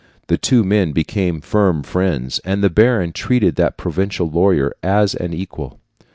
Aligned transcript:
The 0.29 0.37
two 0.39 0.63
men 0.63 0.93
became 0.93 1.41
firm 1.41 1.83
friends, 1.83 2.39
and 2.43 2.63
the 2.63 2.71
baron 2.71 3.11
treated 3.11 3.55
the 3.55 3.69
provincial 3.69 4.27
lawyer 4.27 4.73
as 4.81 5.13
an 5.13 5.31
equal. 5.31 5.79